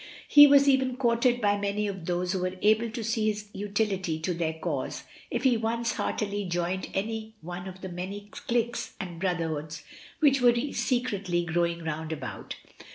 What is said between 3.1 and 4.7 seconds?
his utility to their